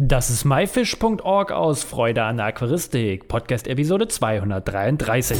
Das 0.00 0.30
ist 0.30 0.44
myfish.org 0.44 1.50
aus 1.50 1.82
Freude 1.82 2.22
an 2.22 2.36
der 2.36 2.46
Aquaristik, 2.46 3.26
Podcast 3.26 3.66
Episode 3.66 4.06
233. 4.06 5.36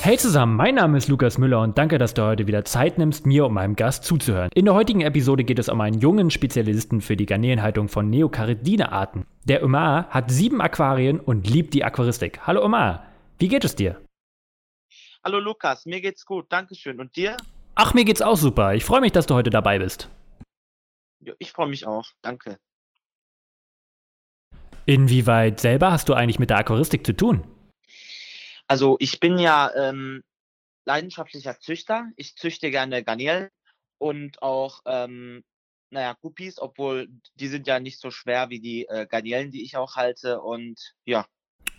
Hey 0.00 0.16
zusammen, 0.16 0.54
mein 0.54 0.76
Name 0.76 0.96
ist 0.96 1.08
Lukas 1.08 1.38
Müller 1.38 1.60
und 1.60 1.76
danke, 1.76 1.98
dass 1.98 2.14
du 2.14 2.22
heute 2.22 2.46
wieder 2.46 2.64
Zeit 2.64 2.98
nimmst, 2.98 3.26
mir 3.26 3.46
und 3.46 3.52
meinem 3.52 3.74
Gast 3.74 4.04
zuzuhören. 4.04 4.50
In 4.54 4.66
der 4.66 4.74
heutigen 4.74 5.00
Episode 5.00 5.42
geht 5.42 5.58
es 5.58 5.68
um 5.68 5.80
einen 5.80 5.98
jungen 5.98 6.30
Spezialisten 6.30 7.00
für 7.00 7.16
die 7.16 7.26
Garnelenhaltung 7.26 7.88
von 7.88 8.08
Neocaridine-Arten. 8.08 9.26
Der 9.42 9.64
Omar 9.64 10.06
hat 10.10 10.30
sieben 10.30 10.60
Aquarien 10.60 11.18
und 11.18 11.50
liebt 11.50 11.74
die 11.74 11.82
Aquaristik. 11.82 12.46
Hallo 12.46 12.64
Omar, 12.64 13.06
wie 13.40 13.48
geht 13.48 13.64
es 13.64 13.74
dir? 13.74 14.00
Hallo 15.24 15.40
Lukas, 15.40 15.84
mir 15.84 16.00
geht's 16.00 16.24
gut, 16.24 16.46
Dankeschön. 16.48 17.00
Und 17.00 17.16
dir? 17.16 17.36
Ach, 17.74 17.92
mir 17.92 18.04
geht's 18.04 18.22
auch 18.22 18.36
super. 18.36 18.74
Ich 18.74 18.84
freue 18.84 19.00
mich, 19.00 19.10
dass 19.10 19.26
du 19.26 19.34
heute 19.34 19.50
dabei 19.50 19.80
bist. 19.80 20.08
Ja, 21.20 21.34
ich 21.38 21.52
freue 21.52 21.68
mich 21.68 21.86
auch. 21.86 22.06
Danke. 22.22 22.58
Inwieweit 24.86 25.60
selber 25.60 25.92
hast 25.92 26.08
du 26.08 26.14
eigentlich 26.14 26.38
mit 26.38 26.50
der 26.50 26.58
Aquaristik 26.58 27.04
zu 27.04 27.14
tun? 27.14 27.44
Also 28.66 28.96
ich 29.00 29.20
bin 29.20 29.38
ja 29.38 29.70
ähm, 29.74 30.22
leidenschaftlicher 30.86 31.58
Züchter. 31.60 32.06
Ich 32.16 32.36
züchte 32.36 32.70
gerne 32.70 33.04
Garnelen 33.04 33.48
und 33.98 34.42
auch, 34.42 34.80
ähm, 34.86 35.42
naja, 35.90 36.14
Guppies, 36.20 36.58
obwohl 36.58 37.08
die 37.34 37.48
sind 37.48 37.66
ja 37.66 37.80
nicht 37.80 38.00
so 38.00 38.10
schwer 38.10 38.50
wie 38.50 38.60
die 38.60 38.86
äh, 38.88 39.06
Garnelen, 39.06 39.50
die 39.50 39.62
ich 39.62 39.76
auch 39.76 39.96
halte. 39.96 40.40
Und 40.40 40.94
ja. 41.04 41.26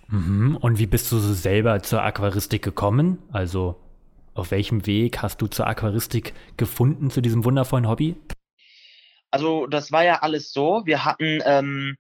Mhm. 0.08 0.58
Und 0.58 0.80
wie 0.80 0.88
bist 0.88 1.12
du 1.12 1.18
so 1.18 1.34
selber 1.34 1.82
zur 1.82 2.04
Aquaristik 2.04 2.64
gekommen? 2.64 3.20
Also 3.32 3.80
auf 4.34 4.52
welchem 4.52 4.86
Weg 4.86 5.22
hast 5.22 5.42
du 5.42 5.48
zur 5.48 5.68
Aquaristik 5.68 6.34
gefunden, 6.58 7.10
zu 7.10 7.22
diesem 7.22 7.44
wundervollen 7.44 7.88
Hobby? 7.88 8.16
Also 9.32 9.68
das 9.68 9.92
war 9.92 10.04
ja 10.04 10.22
alles 10.22 10.52
so. 10.52 10.82
Wir 10.86 11.06
hatten 11.06 11.42
ähm, 11.46 11.96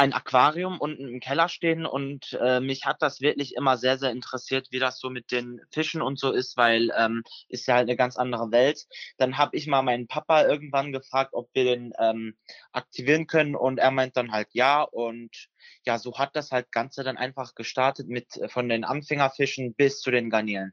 ein 0.00 0.14
Aquarium 0.14 0.80
unten 0.80 1.06
im 1.08 1.20
Keller 1.20 1.50
stehen 1.50 1.84
und 1.84 2.38
äh, 2.40 2.60
mich 2.60 2.86
hat 2.86 3.02
das 3.02 3.20
wirklich 3.20 3.54
immer 3.54 3.76
sehr, 3.76 3.98
sehr 3.98 4.10
interessiert, 4.10 4.68
wie 4.70 4.78
das 4.78 4.98
so 4.98 5.10
mit 5.10 5.30
den 5.30 5.60
Fischen 5.72 6.00
und 6.00 6.18
so 6.18 6.32
ist, 6.32 6.56
weil 6.56 6.90
ähm, 6.96 7.22
ist 7.48 7.66
ja 7.66 7.74
halt 7.74 7.88
eine 7.88 7.96
ganz 7.96 8.16
andere 8.16 8.50
Welt. 8.50 8.86
Dann 9.18 9.36
habe 9.36 9.56
ich 9.56 9.66
mal 9.66 9.82
meinen 9.82 10.06
Papa 10.06 10.44
irgendwann 10.46 10.92
gefragt, 10.92 11.34
ob 11.34 11.50
wir 11.52 11.64
den 11.64 11.92
ähm, 11.98 12.34
aktivieren 12.72 13.26
können 13.26 13.54
und 13.54 13.78
er 13.78 13.90
meint 13.90 14.16
dann 14.16 14.32
halt 14.32 14.48
ja 14.52 14.82
und 14.82 15.48
ja, 15.84 15.98
so 15.98 16.16
hat 16.18 16.34
das 16.34 16.50
halt 16.50 16.72
Ganze 16.72 17.04
dann 17.04 17.18
einfach 17.18 17.54
gestartet 17.54 18.08
mit 18.08 18.36
äh, 18.38 18.48
von 18.48 18.70
den 18.70 18.84
Anfängerfischen 18.84 19.74
bis 19.74 20.00
zu 20.00 20.10
den 20.10 20.30
Garnelen. 20.30 20.72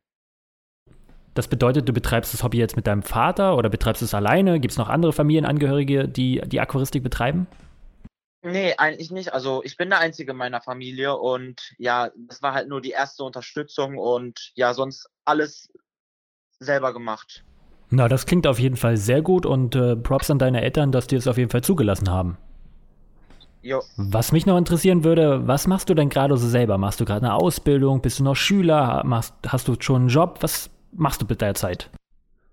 Das 1.38 1.48
bedeutet, 1.48 1.88
du 1.88 1.94
betreibst 1.94 2.34
das 2.34 2.42
Hobby 2.42 2.58
jetzt 2.58 2.76
mit 2.76 2.88
deinem 2.88 3.04
Vater 3.04 3.58
oder 3.58 3.70
betreibst 3.70 4.02
es 4.02 4.16
alleine? 4.16 4.60
Gibt 4.60 4.72
es 4.72 4.78
noch 4.80 4.90
andere 4.90 5.14
Familienangehörige, 5.14 6.08
die 6.08 6.42
die 6.48 6.60
Aquaristik 6.60 7.04
betreiben? 7.04 7.46
Nee, 8.42 8.74
eigentlich 8.76 9.12
nicht. 9.12 9.34
Also 9.34 9.62
ich 9.64 9.78
bin 9.78 9.90
der 9.90 10.00
Einzige 10.00 10.32
in 10.32 10.38
meiner 10.38 10.62
Familie 10.62 11.16
und 11.16 11.76
ja, 11.78 12.10
das 12.28 12.42
war 12.42 12.56
halt 12.56 12.70
nur 12.70 12.82
die 12.82 12.90
erste 12.90 13.24
Unterstützung 13.24 14.00
und 14.00 14.52
ja, 14.56 14.74
sonst 14.74 15.12
alles 15.26 15.72
selber 16.58 16.92
gemacht. 16.92 17.44
Na, 17.92 18.08
das 18.08 18.26
klingt 18.26 18.48
auf 18.48 18.58
jeden 18.58 18.76
Fall 18.76 18.98
sehr 18.98 19.22
gut 19.22 19.46
und 19.46 19.76
äh, 19.76 19.96
Props 19.96 20.32
an 20.32 20.40
deine 20.40 20.64
Eltern, 20.64 20.92
dass 20.92 21.06
die 21.06 21.18
es 21.18 21.28
auf 21.28 21.38
jeden 21.38 21.52
Fall 21.52 21.64
zugelassen 21.64 22.10
haben. 22.10 22.40
Jo. 23.62 23.84
Was 23.98 24.32
mich 24.32 24.48
noch 24.48 24.58
interessieren 24.58 25.04
würde, 25.04 25.46
was 25.46 25.68
machst 25.68 25.88
du 25.90 25.94
denn 25.94 26.10
gerade 26.10 26.36
so 26.36 26.48
selber? 26.48 26.80
Machst 26.80 27.00
du 27.00 27.06
gerade 27.06 27.28
eine 27.28 27.36
Ausbildung? 27.36 28.02
Bist 28.02 28.18
du 28.18 28.24
noch 28.24 28.36
Schüler? 28.36 29.04
Machst, 29.06 29.36
hast 29.48 29.68
du 29.68 29.76
schon 29.80 30.02
einen 30.02 30.10
Job? 30.10 30.38
Was 30.42 30.72
machst 30.98 31.22
du 31.22 31.26
mit 31.26 31.42
der 31.42 31.56
Zeit? 31.56 31.90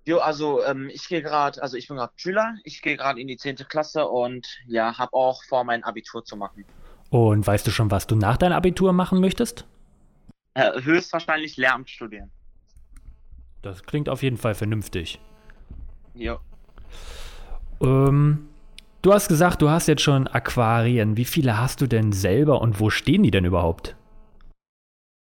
Jo, 0.06 0.19
also 0.19 0.62
ähm, 0.64 0.91
ich 0.92 1.09
gehe 1.09 1.23
gerade, 1.23 1.62
also 1.62 1.77
ich 1.77 1.89
bin 1.89 1.97
gerade 1.97 2.12
Schüler, 2.17 2.55
ich 2.64 2.83
gehe 2.83 2.97
gerade 2.97 3.20
in 3.20 3.27
die 3.27 3.39
10. 3.39 3.56
Klasse 3.69 4.06
und 4.06 4.47
ja, 4.67 4.98
habe 4.98 5.14
auch 5.14 5.42
vor, 5.45 5.64
mein 5.64 5.83
Abitur 5.83 6.25
zu 6.25 6.36
machen. 6.36 6.64
Und 7.09 7.47
weißt 7.47 7.67
du 7.67 7.70
schon, 7.70 7.91
was 7.91 8.06
du 8.06 8.14
nach 8.14 8.36
deinem 8.36 8.53
Abitur 8.53 8.92
machen 8.92 9.20
möchtest? 9.20 9.67
Äh, 10.52 10.83
höchstwahrscheinlich 10.83 11.57
Lehramt 11.57 11.89
studieren. 11.89 12.30
Das 13.63 13.83
klingt 13.83 14.11
auf 14.11 14.23
jeden 14.23 14.36
Fall 14.36 14.55
vernünftig. 14.55 15.20
Jo. 16.13 16.39
Ähm, 17.80 18.48
du 19.01 19.13
hast 19.13 19.29
gesagt, 19.29 19.63
du 19.63 19.70
hast 19.70 19.86
jetzt 19.89 20.02
schon 20.02 20.29
Aquarien. 20.29 21.17
Wie 21.17 21.24
viele 21.24 21.58
hast 21.58 21.80
du 21.80 21.86
denn 21.86 22.13
selber 22.13 22.61
und 22.61 22.79
wo 22.79 22.91
stehen 22.91 23.23
die 23.23 23.30
denn 23.30 23.47
überhaupt? 23.47 23.97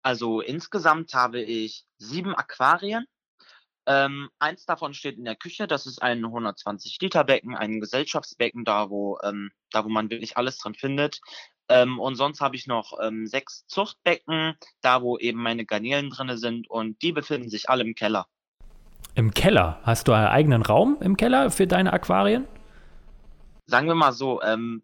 Also 0.03 0.41
insgesamt 0.41 1.15
habe 1.15 1.41
ich 1.41 1.88
sieben 1.99 2.35
Aquarien. 2.35 3.07
Ähm, 3.87 4.29
eins 4.39 4.67
davon 4.67 4.93
steht 4.93 5.17
in 5.17 5.25
der 5.25 5.37
Küche, 5.37 5.67
das 5.67 5.87
ist 5.87 6.03
ein 6.03 6.25
120 6.25 6.99
Liter 7.01 7.25
Becken, 7.25 7.57
ein 7.57 7.81
Gesellschaftsbecken, 7.81 8.65
da 8.65 8.91
wo, 8.91 9.19
ähm, 9.23 9.51
da 9.71 9.85
wo 9.85 9.89
man 9.89 10.11
wirklich 10.11 10.37
alles 10.37 10.59
drin 10.59 10.75
findet. 10.75 11.21
Ähm, 11.71 11.99
und 11.99 12.17
sonst 12.17 12.41
habe 12.41 12.57
ich 12.57 12.67
noch 12.67 12.99
ähm, 13.03 13.27
sechs 13.27 13.67
Zuchtbecken, 13.67 14.57
da 14.83 15.03
wo 15.03 15.17
eben 15.19 15.43
meine 15.43 15.65
Garnelen 15.65 16.11
drinne 16.11 16.37
sind 16.37 16.69
und 16.69 17.01
die 17.03 17.13
befinden 17.13 17.49
sich 17.49 17.71
alle 17.71 17.83
im 17.83 17.95
Keller. 17.95 18.27
Im 19.15 19.33
Keller? 19.33 19.81
Hast 19.83 20.07
du 20.07 20.13
einen 20.13 20.29
eigenen 20.29 20.63
Raum 20.63 20.99
im 21.01 21.17
Keller 21.17 21.51
für 21.51 21.67
deine 21.67 21.93
Aquarien? 21.93 22.47
Sagen 23.67 23.87
wir 23.87 23.95
mal 23.95 24.13
so, 24.13 24.41
ähm, 24.43 24.83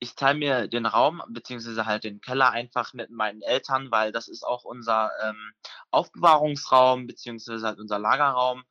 ich 0.00 0.14
teile 0.14 0.38
mir 0.38 0.66
den 0.66 0.86
Raum 0.86 1.22
beziehungsweise 1.28 1.84
halt 1.84 2.04
den 2.04 2.20
Keller 2.20 2.50
einfach 2.50 2.94
mit 2.94 3.10
meinen 3.10 3.42
Eltern, 3.42 3.90
weil 3.90 4.12
das 4.12 4.28
ist 4.28 4.42
auch 4.42 4.64
unser 4.64 5.10
ähm, 5.22 5.52
Aufbewahrungsraum 5.90 7.06
beziehungsweise 7.06 7.66
halt 7.66 7.78
unser 7.78 7.98
Lagerraum 7.98 8.64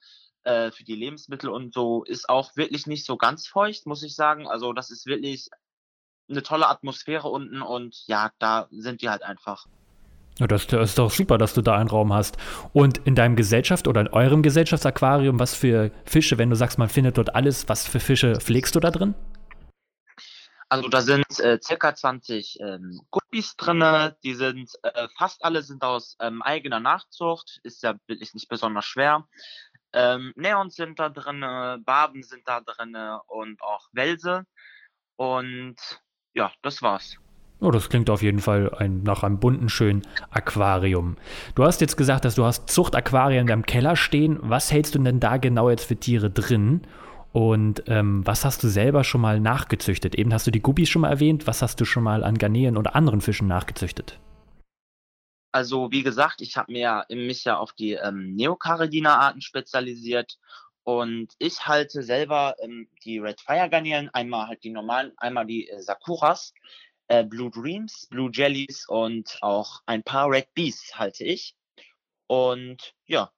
äh, 0.43 0.71
für 0.71 0.83
die 0.83 0.95
Lebensmittel 0.95 1.49
und 1.49 1.73
so 1.73 2.03
ist 2.03 2.29
auch 2.29 2.55
wirklich 2.55 2.87
nicht 2.87 3.05
so 3.05 3.15
ganz 3.15 3.47
feucht, 3.47 3.85
muss 3.85 4.01
ich 4.01 4.15
sagen. 4.15 4.47
Also 4.47 4.73
das 4.73 4.89
ist 4.89 5.05
wirklich 5.05 5.49
eine 6.29 6.41
tolle 6.41 6.67
Atmosphäre 6.67 7.29
unten 7.29 7.61
und 7.61 7.95
ja, 8.07 8.31
da 8.39 8.67
sind 8.71 9.01
die 9.03 9.09
halt 9.09 9.23
einfach. 9.23 9.67
Ja, 10.39 10.47
das, 10.47 10.65
das, 10.67 10.91
ist 10.91 10.97
doch 10.97 11.11
super, 11.11 11.37
dass 11.37 11.53
du 11.53 11.61
da 11.61 11.75
einen 11.75 11.89
Raum 11.89 12.13
hast. 12.13 12.37
Und 12.71 12.99
in 12.99 13.13
deinem 13.13 13.35
Gesellschaft 13.35 13.87
oder 13.87 14.01
in 14.01 14.07
eurem 14.07 14.41
Gesellschaftsaquarium, 14.41 15.37
was 15.37 15.53
für 15.53 15.91
Fische, 16.05 16.37
wenn 16.37 16.49
du 16.49 16.55
sagst, 16.55 16.79
man 16.79 16.87
findet 16.87 17.17
dort 17.17 17.35
alles, 17.35 17.67
was 17.67 17.85
für 17.85 17.99
Fische 17.99 18.35
pflegst 18.35 18.73
du 18.73 18.79
da 18.79 18.89
drin? 18.89 19.15
Also 20.69 20.87
da 20.87 21.01
sind 21.01 21.39
äh, 21.39 21.59
circa 21.61 21.95
20 21.95 22.59
ähm, 22.61 23.01
Guppies 23.09 23.55
drinne. 23.55 24.15
Die 24.23 24.35
sind 24.35 24.71
äh, 24.83 25.07
fast 25.17 25.43
alle 25.43 25.63
sind 25.63 25.83
aus 25.83 26.15
ähm, 26.21 26.43
eigener 26.43 26.79
Nachzucht. 26.79 27.59
Ist 27.63 27.81
ja 27.81 27.95
ist 28.07 28.35
nicht 28.35 28.49
besonders 28.49 28.85
schwer. 28.85 29.27
Ähm, 29.93 30.31
Neons 30.35 30.75
sind 30.75 30.99
da 30.99 31.09
drinne, 31.09 31.81
Barben 31.83 32.21
sind 32.21 32.47
da 32.47 32.61
drinne 32.61 33.19
und 33.25 33.61
auch 33.63 33.87
Welse. 33.93 34.45
Und 35.15 35.77
ja, 36.33 36.51
das 36.61 36.83
war's. 36.83 37.17
Oh, 37.61 37.71
das 37.71 37.89
klingt 37.89 38.09
auf 38.09 38.21
jeden 38.21 38.39
Fall 38.39 38.73
ein, 38.75 39.03
nach 39.03 39.23
einem 39.23 39.39
bunten, 39.39 39.67
schönen 39.67 40.07
Aquarium. 40.29 41.17
Du 41.55 41.65
hast 41.65 41.81
jetzt 41.81 41.97
gesagt, 41.97 42.23
dass 42.23 42.35
du 42.35 42.45
hast 42.45 42.69
Zuchtaquarien 42.69 43.41
in 43.41 43.47
deinem 43.47 43.65
Keller 43.65 43.97
stehen. 43.97 44.37
Was 44.41 44.71
hältst 44.71 44.95
du 44.95 44.99
denn 44.99 45.19
da 45.19 45.37
genau 45.37 45.69
jetzt 45.69 45.85
für 45.85 45.97
Tiere 45.97 46.29
drin? 46.29 46.87
Und 47.31 47.83
ähm, 47.87 48.25
was 48.25 48.43
hast 48.43 48.63
du 48.63 48.67
selber 48.67 49.03
schon 49.03 49.21
mal 49.21 49.39
nachgezüchtet? 49.39 50.15
Eben 50.15 50.33
hast 50.33 50.47
du 50.47 50.51
die 50.51 50.61
Guppies 50.61 50.89
schon 50.89 51.03
mal 51.03 51.09
erwähnt. 51.09 51.45
Was 51.45 51.61
hast 51.61 51.79
du 51.79 51.85
schon 51.85 52.03
mal 52.03 52.23
an 52.23 52.37
Garnelen 52.37 52.77
oder 52.77 52.95
anderen 52.95 53.21
Fischen 53.21 53.47
nachgezüchtet? 53.47 54.19
Also 55.51 55.91
wie 55.91 56.03
gesagt, 56.03 56.41
ich 56.41 56.57
habe 56.57 56.71
mir 56.71 57.05
mich 57.09 57.43
ja 57.43 57.57
auf 57.57 57.73
die 57.73 57.93
ähm, 57.93 58.35
Neocaridina-Arten 58.35 59.41
spezialisiert 59.41 60.37
und 60.83 61.33
ich 61.39 61.67
halte 61.67 62.03
selber 62.03 62.55
ähm, 62.61 62.87
die 63.03 63.19
Red 63.19 63.41
Fire 63.41 63.69
Garnelen, 63.69 64.09
einmal 64.13 64.47
halt 64.47 64.63
die 64.63 64.69
normalen, 64.69 65.11
einmal 65.17 65.45
die 65.45 65.69
äh, 65.69 65.81
Sakuras, 65.81 66.53
äh, 67.07 67.23
Blue 67.23 67.49
Dreams, 67.49 68.07
Blue 68.09 68.29
Jellies 68.33 68.87
und 68.87 69.37
auch 69.41 69.81
ein 69.85 70.03
paar 70.03 70.29
Red 70.29 70.53
Bees 70.53 70.91
halte 70.95 71.23
ich. 71.23 71.55
Und 72.27 72.93
ja. 73.05 73.31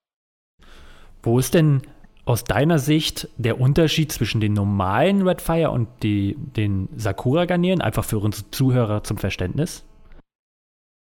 Wo 1.24 1.40
ist 1.40 1.54
denn 1.54 1.82
aus 2.26 2.44
deiner 2.44 2.80
Sicht 2.80 3.28
der 3.38 3.60
Unterschied 3.60 4.12
zwischen 4.12 4.42
den 4.42 4.54
normalen 4.54 5.28
Redfire 5.28 5.72
und 5.72 5.88
die, 6.04 6.36
den 6.38 6.90
Sakura-Garnelen, 6.96 7.82
einfach 7.82 8.06
für 8.06 8.20
unsere 8.20 8.50
Zuhörer 8.52 9.04
zum 9.04 9.18
Verständnis? 9.18 9.84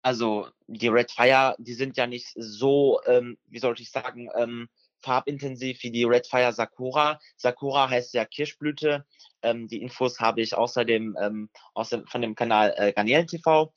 Also 0.02 0.48
die 0.68 0.88
Redfire, 0.88 1.56
die 1.58 1.74
sind 1.74 1.98
ja 1.98 2.06
nicht 2.06 2.28
so, 2.36 3.00
ähm, 3.06 3.38
wie 3.48 3.60
sollte 3.60 3.82
ich 3.82 3.92
sagen, 3.92 4.30
ähm, 4.36 4.68
farbintensiv 5.02 5.82
wie 5.84 5.92
die 5.92 6.04
Redfire 6.04 6.52
Sakura. 6.52 7.20
Sakura 7.38 7.90
heißt 7.90 8.14
ja 8.14 8.26
Kirschblüte. 8.26 9.06
Ähm, 9.42 9.68
die 9.68 9.82
Infos 9.82 10.20
habe 10.20 10.42
ich 10.42 10.56
außerdem 10.56 11.16
ähm, 11.22 11.50
aus 11.74 11.90
dem, 11.90 12.06
von 12.08 12.22
dem 12.22 12.36
Kanal 12.36 12.74
äh, 12.78 12.92
Garnelen 12.92 13.28
TV 13.28 13.72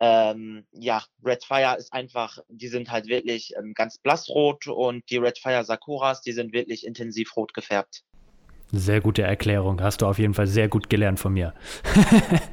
ähm, 0.00 0.64
ja, 0.72 1.02
Red 1.24 1.44
Fire 1.44 1.76
ist 1.78 1.92
einfach, 1.92 2.38
die 2.48 2.68
sind 2.68 2.90
halt 2.90 3.06
wirklich 3.06 3.52
ähm, 3.58 3.74
ganz 3.74 3.98
blassrot 3.98 4.66
und 4.66 5.08
die 5.10 5.18
Red 5.18 5.38
Fire 5.38 5.62
Sakuras, 5.62 6.22
die 6.22 6.32
sind 6.32 6.54
wirklich 6.54 6.86
intensiv 6.86 7.36
rot 7.36 7.52
gefärbt. 7.52 8.02
Sehr 8.72 9.00
gute 9.00 9.22
Erklärung, 9.22 9.82
hast 9.82 10.00
du 10.00 10.06
auf 10.06 10.18
jeden 10.18 10.32
Fall 10.32 10.46
sehr 10.46 10.68
gut 10.68 10.88
gelernt 10.88 11.20
von 11.20 11.34
mir. 11.34 11.52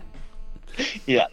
ja. 1.06 1.28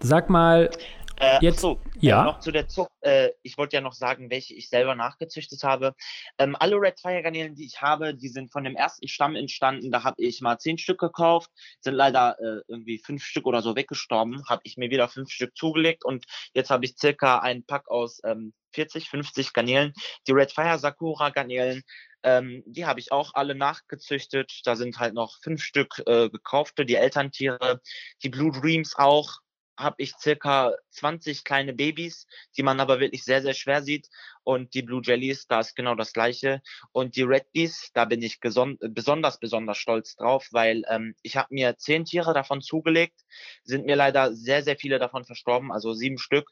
Sag 0.00 0.30
mal, 0.30 0.70
Äh, 1.16 1.38
Jetzt- 1.40 1.60
so, 1.60 1.80
ja. 2.00 2.22
Äh, 2.22 2.24
noch 2.24 2.40
zu 2.40 2.50
der 2.50 2.68
Zucht. 2.68 2.90
Äh, 3.00 3.30
ich 3.42 3.58
wollte 3.58 3.76
ja 3.76 3.80
noch 3.80 3.92
sagen, 3.92 4.30
welche 4.30 4.54
ich 4.54 4.68
selber 4.68 4.94
nachgezüchtet 4.94 5.62
habe. 5.62 5.94
Ähm, 6.38 6.56
alle 6.58 6.76
Red 6.76 7.00
Fire 7.00 7.22
Garnelen, 7.22 7.54
die 7.54 7.66
ich 7.66 7.80
habe, 7.80 8.14
die 8.14 8.28
sind 8.28 8.50
von 8.52 8.64
dem 8.64 8.76
ersten 8.76 9.08
Stamm 9.08 9.36
entstanden. 9.36 9.90
Da 9.90 10.04
habe 10.04 10.20
ich 10.22 10.40
mal 10.40 10.58
zehn 10.58 10.78
Stück 10.78 10.98
gekauft, 10.98 11.50
sind 11.80 11.94
leider 11.94 12.36
äh, 12.40 12.62
irgendwie 12.68 12.98
fünf 12.98 13.24
Stück 13.24 13.46
oder 13.46 13.62
so 13.62 13.76
weggestorben. 13.76 14.42
Habe 14.48 14.62
ich 14.64 14.76
mir 14.76 14.90
wieder 14.90 15.08
fünf 15.08 15.30
Stück 15.30 15.56
zugelegt 15.56 16.04
und 16.04 16.24
jetzt 16.54 16.70
habe 16.70 16.84
ich 16.84 16.96
circa 16.98 17.38
einen 17.38 17.64
Pack 17.64 17.88
aus 17.88 18.20
ähm, 18.24 18.52
40, 18.72 19.08
50 19.08 19.52
Garnelen. 19.52 19.92
Die 20.26 20.32
Red 20.32 20.52
Fire 20.52 20.78
Sakura 20.78 21.30
Garnelen, 21.30 21.82
ähm, 22.22 22.62
die 22.66 22.86
habe 22.86 23.00
ich 23.00 23.12
auch 23.12 23.34
alle 23.34 23.54
nachgezüchtet. 23.54 24.60
Da 24.64 24.76
sind 24.76 24.98
halt 24.98 25.14
noch 25.14 25.38
fünf 25.42 25.62
Stück 25.62 26.02
äh, 26.06 26.30
gekaufte, 26.30 26.84
die 26.86 26.94
Elterntiere. 26.94 27.80
Die 28.22 28.28
Blue 28.28 28.50
Dreams 28.50 28.94
auch 28.96 29.38
habe 29.82 29.96
ich 29.98 30.14
circa 30.18 30.74
20 30.90 31.44
kleine 31.44 31.72
Babys, 31.72 32.26
die 32.56 32.62
man 32.62 32.80
aber 32.80 33.00
wirklich 33.00 33.24
sehr, 33.24 33.42
sehr 33.42 33.54
schwer 33.54 33.82
sieht. 33.82 34.08
Und 34.44 34.74
die 34.74 34.82
Blue 34.82 35.02
Jellies, 35.04 35.46
da 35.46 35.60
ist 35.60 35.76
genau 35.76 35.94
das 35.94 36.12
gleiche. 36.12 36.62
Und 36.92 37.16
die 37.16 37.22
Red 37.22 37.46
da 37.94 38.04
bin 38.04 38.22
ich 38.22 38.40
besonders, 38.40 39.38
besonders 39.38 39.78
stolz 39.78 40.16
drauf, 40.16 40.48
weil 40.50 40.82
ähm, 40.88 41.14
ich 41.22 41.36
habe 41.36 41.48
mir 41.50 41.76
zehn 41.76 42.04
Tiere 42.04 42.34
davon 42.34 42.60
zugelegt, 42.60 43.20
sind 43.64 43.86
mir 43.86 43.96
leider 43.96 44.34
sehr, 44.34 44.62
sehr 44.62 44.76
viele 44.76 44.98
davon 44.98 45.24
verstorben, 45.24 45.72
also 45.72 45.92
sieben 45.92 46.18
Stück. 46.18 46.48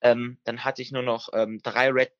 Ähm, 0.00 0.38
dann 0.44 0.64
hatte 0.64 0.82
ich 0.82 0.92
nur 0.92 1.02
noch 1.02 1.28
ähm, 1.32 1.60
drei 1.62 1.90
Red. 1.90 2.12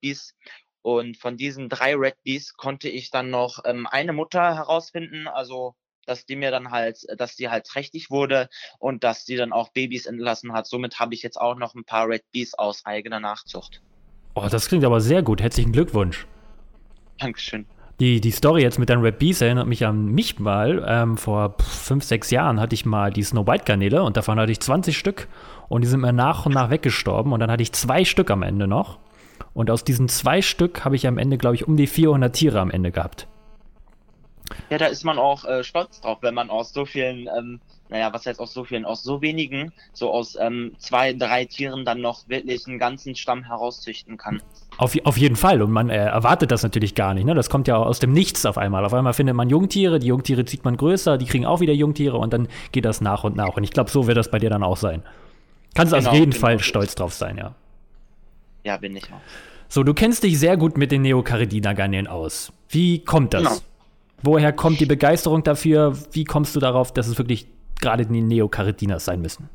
Und 0.83 1.17
von 1.17 1.37
diesen 1.37 1.69
drei 1.69 1.95
Red 1.95 2.17
konnte 2.57 2.89
ich 2.89 3.11
dann 3.11 3.31
noch 3.31 3.61
ähm, 3.65 3.87
eine 3.87 4.13
Mutter 4.13 4.57
herausfinden, 4.57 5.29
also 5.29 5.77
dass 6.07 6.27
die 6.27 6.37
mir 6.37 6.51
dann 6.51 6.71
halt, 6.71 7.07
dass 7.17 7.37
die 7.37 7.49
halt 7.49 7.67
trächtig 7.67 8.11
wurde 8.11 8.49
und 8.79 9.05
dass 9.05 9.25
die 9.25 9.37
dann 9.37 9.53
auch 9.53 9.71
Babys 9.71 10.07
entlassen 10.07 10.53
hat. 10.53 10.67
Somit 10.67 10.99
habe 10.99 11.15
ich 11.15 11.23
jetzt 11.23 11.41
auch 11.41 11.57
noch 11.57 11.75
ein 11.75 11.85
paar 11.85 12.09
Red 12.09 12.25
Bees 12.33 12.55
aus 12.55 12.85
eigener 12.85 13.21
Nachzucht. 13.21 13.81
Oh, 14.35 14.47
das 14.51 14.69
klingt 14.69 14.85
aber 14.85 15.01
sehr 15.01 15.23
gut. 15.23 15.43
Herzlichen 15.43 15.73
Glückwunsch. 15.73 16.27
Dankeschön. 17.19 17.67
Die, 18.01 18.21
die 18.21 18.31
Story 18.31 18.63
jetzt 18.63 18.79
mit 18.79 18.89
den 18.89 19.01
Red 19.01 19.19
Bees 19.19 19.41
erinnert 19.41 19.69
mich 19.69 19.87
an 19.87 20.07
mich 20.07 20.41
mal. 20.41 20.85
Ähm, 20.89 21.17
vor 21.17 21.55
fünf, 21.59 22.03
sechs 22.03 22.31
Jahren 22.31 22.59
hatte 22.59 22.75
ich 22.75 22.85
mal 22.85 23.13
die 23.13 23.23
Snow 23.23 23.47
White 23.47 23.65
Garnele 23.65 24.03
und 24.03 24.17
davon 24.17 24.41
hatte 24.41 24.51
ich 24.51 24.61
20 24.61 24.97
Stück 24.99 25.29
und 25.69 25.83
die 25.83 25.89
sind 25.89 26.01
mir 26.01 26.13
nach 26.13 26.47
und 26.47 26.53
nach 26.53 26.71
weggestorben 26.71 27.33
und 27.33 27.41
dann 27.41 27.51
hatte 27.51 27.63
ich 27.63 27.73
zwei 27.73 28.05
Stück 28.05 28.31
am 28.31 28.43
Ende 28.43 28.67
noch. 28.67 28.99
Und 29.55 29.71
aus 29.71 29.85
diesen 29.85 30.09
zwei 30.09 30.43
Stück 30.43 30.85
habe 30.85 30.97
ich 30.97 31.07
am 31.07 31.19
Ende, 31.19 31.37
glaube 31.37 31.55
ich, 31.55 31.69
um 31.69 31.77
die 31.77 31.87
400 31.87 32.35
Tiere 32.35 32.61
am 32.61 32.71
Ende 32.71 32.91
gehabt. 32.91 33.29
Ja, 34.71 34.79
da 34.79 34.87
ist 34.87 35.05
man 35.05 35.19
auch 35.19 35.45
äh, 35.45 35.65
stolz 35.65 36.01
drauf, 36.01 36.19
wenn 36.21 36.35
man 36.35 36.51
aus 36.51 36.73
so 36.73 36.85
vielen, 36.85 37.29
ähm, 37.37 37.61
naja, 37.89 38.13
was 38.13 38.27
heißt 38.27 38.41
aus 38.41 38.53
so 38.53 38.65
vielen, 38.65 38.85
aus 38.85 39.03
so 39.03 39.23
wenigen, 39.23 39.73
so 39.93 40.11
aus 40.11 40.37
ähm, 40.41 40.73
zwei, 40.79 41.13
drei 41.13 41.45
Tieren 41.45 41.85
dann 41.85 42.01
noch 42.01 42.29
wirklich 42.29 42.67
einen 42.67 42.79
ganzen 42.79 43.15
Stamm 43.15 43.45
herauszüchten 43.45 44.17
kann. 44.17 44.43
Auf, 44.79 44.97
auf 45.05 45.17
jeden 45.19 45.37
Fall. 45.37 45.63
Und 45.63 45.71
man 45.71 45.91
äh, 45.91 46.07
erwartet 46.07 46.51
das 46.51 46.63
natürlich 46.63 46.95
gar 46.95 47.15
nicht. 47.15 47.25
Ne? 47.25 47.35
Das 47.35 47.51
kommt 47.51 47.69
ja 47.69 47.77
aus 47.77 47.99
dem 47.99 48.13
Nichts 48.13 48.47
auf 48.47 48.59
einmal. 48.59 48.85
Auf 48.85 48.95
einmal 48.95 49.13
findet 49.13 49.37
man 49.37 49.51
Jungtiere, 49.51 49.99
die 49.99 50.09
Jungtiere 50.09 50.45
zieht 50.45 50.65
man 50.65 50.77
größer, 50.77 51.19
die 51.19 51.27
kriegen 51.27 51.47
auch 51.47 51.61
wieder 51.61 51.75
Jungtiere 51.75 52.17
und 52.19 52.33
dann 52.33 52.49
geht 52.73 52.85
das 52.85 53.01
nach 53.01 53.25
und 53.25 53.37
nach. 53.37 53.57
Und 53.57 53.65
ich 53.65 53.71
glaube, 53.71 53.91
so 53.91 54.07
wird 54.07 54.17
das 54.17 54.31
bei 54.31 54.39
dir 54.39 54.51
dann 54.51 54.63
auch 54.63 54.77
sein. 54.77 55.03
Kannst 55.75 55.95
Genau, 55.95 56.11
auf 56.11 56.15
jeden 56.15 56.33
genau 56.33 56.41
Fall 56.41 56.59
stolz 56.59 56.95
drauf 56.95 57.15
sein, 57.15 57.39
ja. 57.39 57.55
Ja, 58.65 58.77
bin 58.77 58.97
ich 58.97 59.05
auch. 59.05 59.21
So, 59.69 59.83
du 59.83 59.95
kennst 59.95 60.23
dich 60.23 60.39
sehr 60.39 60.57
gut 60.57 60.77
mit 60.77 60.93
den 60.93 61.03
Neocaridina-Garnelen 61.03 62.07
aus. 62.07 62.53
Wie 62.69 63.05
kommt 63.05 63.33
das? 63.35 63.43
Genau. 63.43 63.57
Woher 64.23 64.53
kommt 64.53 64.79
die 64.81 64.87
Begeisterung 64.87 65.43
dafür? 65.43 65.99
Wie 66.13 66.25
kommst 66.25 66.55
du 66.55 66.61
darauf, 66.61 66.93
dass 66.93 67.09
es 67.09 67.19
wirklich 67.19 67.49
gerade 67.81 68.07
die 68.07 68.21
Neocaridinas 68.21 69.05
sein 69.05 69.21
müssen? 69.21 69.49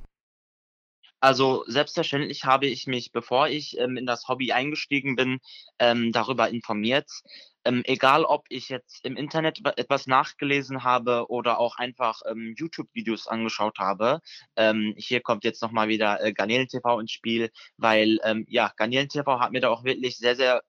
Also 1.19 1.64
selbstverständlich 1.68 2.44
habe 2.44 2.68
ich 2.68 2.86
mich, 2.86 3.12
bevor 3.12 3.48
ich 3.48 3.78
ähm, 3.80 3.98
in 3.98 4.06
das 4.06 4.28
Hobby 4.28 4.52
eingestiegen 4.52 5.16
bin, 5.16 5.40
ähm, 5.80 6.12
darüber 6.12 6.50
informiert. 6.50 7.10
Ähm, 7.66 7.81
egal, 7.86 8.24
ob 8.24 8.46
ich 8.50 8.69
jetzt 8.69 9.04
im 9.04 9.16
Internet 9.16 9.64
wa- 9.64 9.74
etwas 9.78 10.06
nachgelesen 10.06 10.84
habe 10.84 11.28
oder 11.30 11.60
auch 11.60 11.78
einfach 11.78 12.22
ähm, 12.30 12.54
YouTube-Videos 12.56 13.28
angeschaut 13.28 13.80
habe. 13.80 14.20
Ähm, 14.56 14.94
hier 14.98 15.22
kommt 15.22 15.44
jetzt 15.44 15.62
nochmal 15.63 15.88
wieder 15.88 16.24
äh, 16.24 16.34
Garnelen 16.34 16.68
TV 16.68 17.00
ins 17.00 17.12
Spiel, 17.12 17.50
weil 17.78 18.20
ähm, 18.24 18.46
ja, 18.48 18.72
Garnelen 18.78 19.10
TV 19.10 19.40
hat 19.40 19.52
mir 19.52 19.62
da 19.62 19.70
auch 19.70 19.84
wirklich 19.86 20.18
sehr, 20.18 20.36
sehr 20.36 20.62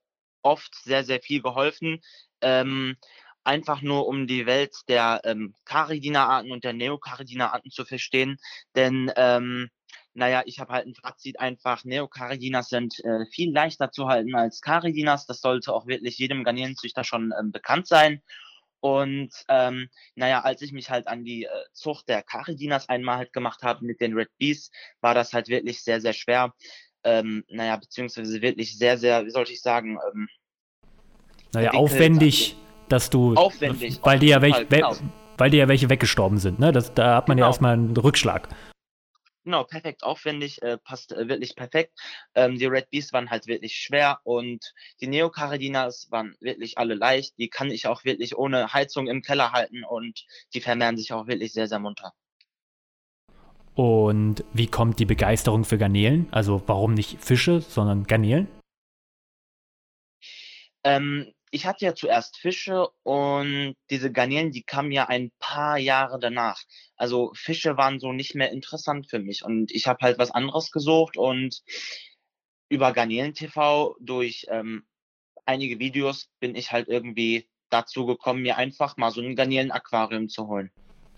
oft 0.43 0.75
sehr, 0.83 1.05
sehr 1.05 1.21
viel 1.21 1.43
geholfen. 1.43 2.01
Ähm, 2.41 2.97
einfach 3.49 3.81
nur 3.81 4.06
um 4.06 4.27
die 4.27 4.45
Welt 4.45 4.77
der 4.89 5.23
ähm, 5.25 5.55
Caridina-Arten 5.65 6.53
und 6.53 6.65
der 6.65 6.75
Neocaridina-Arten 6.75 7.71
zu 7.71 7.87
verstehen. 7.87 8.37
Denn 8.77 9.11
ähm, 9.17 9.71
naja, 10.12 10.43
ich 10.45 10.61
habe 10.61 10.75
halt 10.75 10.87
ein 10.87 10.95
Fazit 10.95 11.41
einfach, 11.41 11.85
Neocaridinas 11.85 12.69
sind 12.69 13.03
äh, 13.05 13.25
viel 13.33 13.50
leichter 13.53 13.91
zu 13.91 14.06
halten 14.06 14.35
als 14.35 14.61
Caridinas. 14.61 15.25
Das 15.25 15.41
sollte 15.41 15.73
auch 15.73 15.87
wirklich 15.87 16.19
jedem 16.19 16.45
Garnelenzüchter 16.45 17.05
schon 17.05 17.33
ähm, 17.41 17.50
bekannt 17.50 17.87
sein. 17.87 18.21
Und 18.81 19.31
ähm, 19.49 19.89
naja, 20.15 20.43
als 20.43 20.61
ich 20.61 20.73
mich 20.73 20.91
halt 20.91 21.09
an 21.09 21.25
die 21.25 21.44
äh, 21.44 21.49
Zucht 21.73 22.06
der 22.09 22.23
Caridinas 22.23 22.89
einmal 22.91 23.17
halt 23.17 23.33
gemacht 23.33 23.62
habe 23.62 23.85
mit 23.85 24.03
den 24.03 24.12
Red 24.12 24.29
Bees, 24.37 24.71
war 25.01 25.15
das 25.15 25.33
halt 25.33 25.49
wirklich 25.49 25.83
sehr, 25.83 26.03
sehr 26.03 26.12
schwer. 26.12 26.53
Ähm, 27.03 27.44
naja, 27.49 27.77
beziehungsweise 27.77 28.43
wirklich 28.43 28.77
sehr, 28.77 28.99
sehr, 28.99 29.25
wie 29.25 29.31
sollte 29.31 29.53
ich 29.53 29.62
sagen, 29.62 29.99
ähm, 30.12 30.29
Naja, 31.55 31.71
aufwendig, 31.71 32.56
dass 32.88 33.11
du. 33.11 33.35
Aufwendig, 33.35 34.00
Weil 34.02 34.19
dir 34.19 34.31
ja 34.31 34.43
welche, 34.43 34.67
genau. 34.67 34.94
weil 35.37 35.50
dir 35.50 35.58
ja 35.58 35.69
welche 35.69 35.88
weggestorben 35.88 36.38
sind, 36.38 36.58
ne? 36.58 36.73
Das, 36.73 36.93
da 36.94 37.17
hat 37.17 37.29
man 37.29 37.38
ja 37.38 37.43
Genau. 37.43 37.50
erstmal 37.50 37.73
einen 37.75 37.96
Rückschlag. 37.96 38.49
Genau, 39.44 39.64
perfekt 39.64 40.02
aufwendig, 40.02 40.61
äh, 40.61 40.76
passt 40.76 41.12
äh, 41.12 41.26
wirklich 41.26 41.56
perfekt. 41.56 41.99
Ähm, 42.35 42.58
die 42.58 42.67
Red 42.67 42.90
Bees 42.90 43.14
waren 43.14 43.31
halt 43.31 43.46
wirklich 43.46 43.76
schwer 43.76 44.19
und 44.25 44.75
die 45.00 45.06
Neocaridinas 45.06 46.08
waren 46.11 46.35
wirklich 46.40 46.76
alle 46.76 46.94
leicht. 46.94 47.38
Die 47.38 47.49
kann 47.49 47.70
ich 47.70 47.87
auch 47.87 48.05
wirklich 48.05 48.37
ohne 48.37 48.75
Heizung 48.75 49.06
im 49.06 49.23
Keller 49.23 49.52
halten 49.52 49.84
und 49.84 50.26
die 50.52 50.61
vermehren 50.61 50.99
sich 50.99 51.14
auch 51.14 51.29
wirklich 51.29 51.55
sehr, 51.55 51.67
sehr 51.67 51.79
munter. 51.79 52.12
Und 53.75 54.44
wie 54.52 54.67
kommt 54.67 54.99
die 54.99 55.06
Begeisterung 55.06 55.64
für 55.64 55.79
Garnelen? 55.79 56.26
Also 56.31 56.62
warum 56.67 56.93
nicht 56.93 57.23
Fische, 57.25 57.61
sondern 57.62 58.05
Garnelen? 58.05 58.49
Ähm, 60.84 61.32
ich 61.50 61.67
hatte 61.67 61.85
ja 61.85 61.95
zuerst 61.95 62.39
Fische 62.39 62.89
und 63.03 63.75
diese 63.91 64.12
Garnelen, 64.12 64.50
die 64.50 64.62
kamen 64.62 64.93
ja 64.93 65.09
ein 65.09 65.31
paar 65.39 65.79
Jahre 65.79 66.19
danach. 66.19 66.61
Also 66.97 67.33
Fische 67.35 67.77
waren 67.77 68.00
so 68.00 68.12
nicht 68.12 68.35
mehr 68.35 68.50
interessant 68.53 69.09
für 69.09 69.19
mich 69.19 69.45
und 69.45 69.71
ich 69.73 69.87
habe 69.87 69.99
halt 70.03 70.19
was 70.19 70.31
anderes 70.31 70.71
gesucht 70.71 71.17
und 71.17 71.62
über 72.69 72.93
Garnelen 72.93 73.35
TV 73.35 73.97
durch 74.00 74.47
ähm, 74.50 74.85
einige 75.47 75.79
Videos 75.79 76.29
bin 76.41 76.55
ich 76.55 76.73
halt 76.73 76.89
irgendwie 76.89 77.49
dazu 77.71 78.06
gekommen, 78.06 78.43
mir 78.43 78.56
einfach 78.56 78.97
mal 78.97 79.11
so 79.11 79.21
ein 79.21 79.37
Garnelen-Aquarium 79.37 80.29
zu 80.29 80.47
holen. 80.49 80.71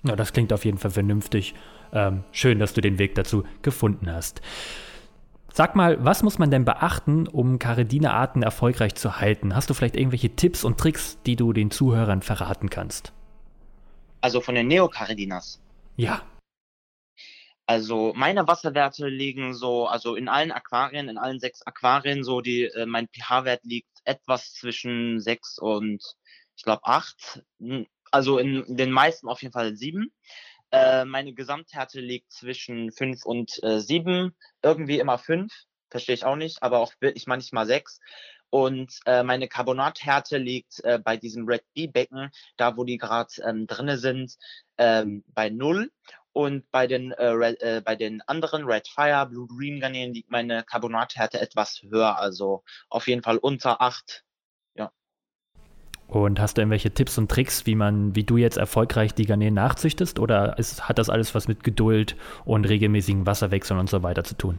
Ja, 0.05 0.17
das 0.17 0.33
klingt 0.33 0.53
auf 0.53 0.65
jeden 0.65 0.79
Fall 0.79 0.91
vernünftig. 0.91 1.55
Ähm, 1.93 2.25
schön, 2.33 2.59
dass 2.59 2.73
du 2.73 2.81
den 2.81 2.99
Weg 2.99 3.15
dazu 3.15 3.45
gefunden 3.63 4.11
hast. 4.11 4.41
Sag 5.53 5.77
mal, 5.77 6.03
was 6.05 6.23
muss 6.23 6.39
man 6.39 6.51
denn 6.51 6.65
beachten, 6.65 7.27
um 7.29 7.59
Caridina-Arten 7.59 8.43
erfolgreich 8.43 8.95
zu 8.95 9.21
halten? 9.21 9.55
Hast 9.55 9.69
du 9.71 9.75
vielleicht 9.75 9.97
irgendwelche 9.97 10.35
Tipps 10.37 10.65
und 10.65 10.79
Tricks, 10.79 11.19
die 11.27 11.37
du 11.37 11.53
den 11.53 11.71
Zuhörern 11.71 12.23
verraten 12.23 12.71
kannst? 12.71 13.13
Also 14.23 14.41
von 14.41 14.55
den 14.55 14.69
Neocaridinas. 14.69 15.61
Ja, 15.97 16.23
Also 17.67 18.13
meine 18.17 18.49
Wasserwerte 18.49 19.07
liegen 19.09 19.55
so, 19.55 19.87
also 19.87 20.17
in 20.17 20.29
allen 20.29 20.51
Aquarien, 20.51 21.09
in 21.09 21.19
allen 21.19 21.39
sechs 21.39 21.63
Aquarien, 21.63 22.25
so 22.25 22.41
die, 22.41 22.65
äh, 22.65 22.85
mein 22.85 23.07
pH-Wert 23.09 23.65
liegt 23.65 24.01
etwas 24.05 24.55
zwischen 24.55 25.21
sechs 25.21 25.57
und 25.59 26.03
ich 26.57 26.65
glaube 26.65 26.83
acht. 26.85 27.45
Also 28.11 28.39
in 28.39 28.65
den 28.69 28.91
meisten 28.91 29.29
auf 29.29 29.43
jeden 29.43 29.53
Fall 29.53 29.77
sieben. 29.77 30.13
Äh, 30.73 31.05
meine 31.05 31.33
Gesamthärte 31.35 32.01
liegt 32.01 32.33
zwischen 32.33 32.93
fünf 32.93 33.25
und 33.25 33.63
äh, 33.63 33.81
sieben, 33.81 34.37
irgendwie 34.63 34.99
immer 34.99 35.19
fünf, 35.19 35.53
verstehe 35.91 36.15
ich 36.15 36.25
auch 36.25 36.37
nicht, 36.37 36.63
aber 36.63 36.79
auch 36.79 36.93
wirklich 37.01 37.27
manchmal 37.27 37.67
sechs. 37.67 38.01
Und 38.51 38.93
äh, 39.07 39.23
meine 39.23 39.49
Carbonathärte 39.49 40.37
liegt 40.37 40.83
äh, 40.85 40.99
bei 40.99 41.17
diesem 41.17 41.47
Red 41.47 41.63
Bee-Becken, 41.75 42.31
da 42.57 42.77
wo 42.77 42.85
die 42.85 42.99
gerade 42.99 43.31
ähm, 43.45 43.67
drinne 43.67 43.97
sind, 43.97 44.37
ähm, 44.77 45.25
bei 45.29 45.51
null. 45.51 45.91
Und 46.33 46.71
bei 46.71 46.87
den, 46.87 47.13
äh, 47.13 47.27
Red, 47.27 47.61
äh, 47.61 47.83
bei 47.85 47.97
den 47.97 48.23
anderen 48.23 48.65
Red 48.65 48.89
Fire, 48.89 49.27
Blue 49.27 49.49
Dream 49.49 49.81
Garnelen 49.81 50.15
liegt 50.15 50.31
meine 50.31 50.63
Carbonathärte 50.65 51.41
etwas 51.41 51.83
höher, 51.83 52.19
also 52.19 52.63
auf 52.89 53.09
jeden 53.09 53.23
Fall 53.23 53.39
unter 53.39 53.81
8. 53.81 54.25
Und 56.11 56.41
hast 56.41 56.57
du 56.57 56.63
irgendwelche 56.63 56.91
Tipps 56.91 57.17
und 57.19 57.31
Tricks, 57.31 57.67
wie 57.67 57.77
man, 57.77 58.17
wie 58.17 58.25
du 58.25 58.37
jetzt 58.37 58.57
erfolgreich 58.57 59.15
die 59.15 59.27
Garnelen 59.27 59.55
nachzüchtest? 59.55 60.19
Oder 60.19 60.59
ist, 60.59 60.89
hat 60.89 60.99
das 60.99 61.09
alles 61.09 61.37
was 61.37 61.47
mit 61.47 61.63
Geduld 61.63 62.17
und 62.45 62.69
regelmäßigen 62.69 63.27
Wasserwechseln 63.27 63.79
und 63.79 63.89
so 63.89 64.03
weiter 64.03 64.25
zu 64.25 64.37
tun? 64.37 64.59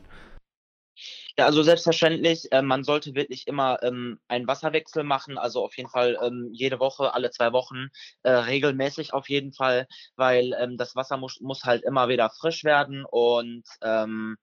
Ja, 1.37 1.45
also 1.45 1.61
selbstverständlich, 1.61 2.49
äh, 2.53 2.61
man 2.61 2.85
sollte 2.85 3.15
wirklich 3.15 3.47
immer 3.47 3.83
ähm, 3.83 4.19
einen 4.29 4.47
Wasserwechsel 4.47 5.03
machen, 5.03 5.37
also 5.37 5.63
auf 5.63 5.75
jeden 5.75 5.89
Fall 5.89 6.17
ähm, 6.23 6.49
jede 6.53 6.79
Woche, 6.79 7.13
alle 7.13 7.31
zwei 7.31 7.51
Wochen, 7.51 7.87
äh, 8.23 8.31
regelmäßig 8.31 9.13
auf 9.13 9.27
jeden 9.27 9.51
Fall, 9.51 9.87
weil 10.15 10.53
ähm, 10.57 10.77
das 10.77 10.95
Wasser 10.95 11.17
muss, 11.17 11.41
muss 11.41 11.63
halt 11.63 11.83
immer 11.83 12.07
wieder 12.07 12.29
frisch 12.29 12.63
werden 12.63 13.05
und 13.09 13.63
ähm, 13.81 14.37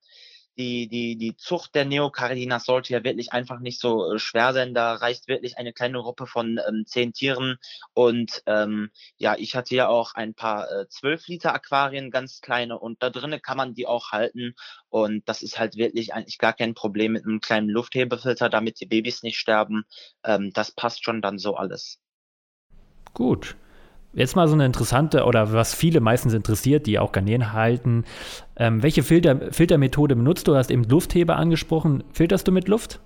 die, 0.58 0.88
die, 0.88 1.16
die 1.16 1.36
Zucht 1.36 1.74
der 1.74 1.84
Neocardinas 1.84 2.64
sollte 2.64 2.92
ja 2.92 3.04
wirklich 3.04 3.32
einfach 3.32 3.60
nicht 3.60 3.80
so 3.80 4.12
äh, 4.12 4.18
schwer 4.18 4.52
sein. 4.52 4.74
Da 4.74 4.94
reicht 4.94 5.28
wirklich 5.28 5.56
eine 5.56 5.72
kleine 5.72 6.00
Gruppe 6.00 6.26
von 6.26 6.60
ähm, 6.68 6.84
zehn 6.86 7.12
Tieren. 7.12 7.58
Und 7.94 8.42
ähm, 8.46 8.90
ja, 9.18 9.36
ich 9.38 9.54
hatte 9.54 9.76
ja 9.76 9.88
auch 9.88 10.14
ein 10.14 10.34
paar 10.34 10.70
äh, 10.70 10.88
zwölf 10.88 11.28
äh, 11.28 11.32
Liter 11.32 11.54
Aquarien, 11.54 12.10
ganz 12.10 12.40
kleine. 12.40 12.78
Und 12.78 13.02
da 13.02 13.10
drinnen 13.10 13.40
kann 13.40 13.56
man 13.56 13.74
die 13.74 13.86
auch 13.86 14.10
halten. 14.10 14.54
Und 14.88 15.28
das 15.28 15.42
ist 15.42 15.58
halt 15.58 15.76
wirklich 15.76 16.12
eigentlich 16.12 16.38
gar 16.38 16.52
kein 16.52 16.74
Problem 16.74 17.12
mit 17.12 17.24
einem 17.24 17.40
kleinen 17.40 17.68
Lufthebefilter, 17.68 18.48
damit 18.48 18.80
die 18.80 18.86
Babys 18.86 19.22
nicht 19.22 19.38
sterben. 19.38 19.84
Ähm, 20.24 20.50
das 20.52 20.72
passt 20.72 21.04
schon 21.04 21.22
dann 21.22 21.38
so 21.38 21.54
alles. 21.54 22.00
Gut. 23.14 23.56
Jetzt 24.14 24.36
mal 24.36 24.48
so 24.48 24.54
eine 24.54 24.64
interessante 24.64 25.24
oder 25.24 25.52
was 25.52 25.74
viele 25.74 26.00
meistens 26.00 26.32
interessiert, 26.32 26.86
die 26.86 26.98
auch 26.98 27.12
Garnelen 27.12 27.52
halten. 27.52 28.04
Ähm, 28.56 28.82
welche 28.82 29.02
Filter, 29.02 29.52
Filtermethode 29.52 30.16
benutzt 30.16 30.48
du? 30.48 30.52
Du 30.52 30.58
hast 30.58 30.70
eben 30.70 30.84
Luftheber 30.84 31.36
angesprochen. 31.36 32.02
Filterst 32.12 32.48
du 32.48 32.52
mit 32.52 32.68
Luft? 32.68 33.00